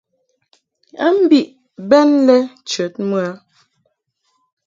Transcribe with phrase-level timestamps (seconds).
[1.05, 1.47] A mbiʼ
[1.89, 2.37] bɛn lɛ
[2.69, 3.31] chəd mɨ a.